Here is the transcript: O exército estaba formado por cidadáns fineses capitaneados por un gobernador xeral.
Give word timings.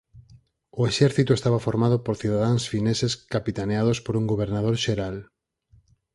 O 0.79 0.81
exército 0.91 1.31
estaba 1.35 1.63
formado 1.67 1.97
por 2.05 2.15
cidadáns 2.21 2.63
fineses 2.71 3.13
capitaneados 3.33 3.97
por 4.05 4.13
un 4.21 4.25
gobernador 4.31 4.75
xeral. 4.85 5.17